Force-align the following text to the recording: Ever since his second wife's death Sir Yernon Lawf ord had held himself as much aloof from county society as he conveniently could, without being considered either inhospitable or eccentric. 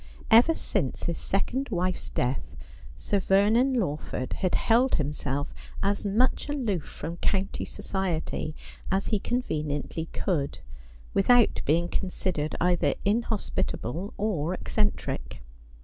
Ever 0.31 0.55
since 0.55 1.03
his 1.03 1.19
second 1.19 1.69
wife's 1.69 2.09
death 2.09 2.55
Sir 2.97 3.19
Yernon 3.19 3.75
Lawf 3.79 4.15
ord 4.15 4.33
had 4.33 4.55
held 4.55 4.95
himself 4.95 5.53
as 5.83 6.07
much 6.07 6.49
aloof 6.49 6.85
from 6.85 7.17
county 7.17 7.65
society 7.65 8.55
as 8.91 9.09
he 9.09 9.19
conveniently 9.19 10.05
could, 10.07 10.57
without 11.13 11.61
being 11.65 11.87
considered 11.87 12.55
either 12.59 12.95
inhospitable 13.05 14.15
or 14.17 14.55
eccentric. 14.55 15.43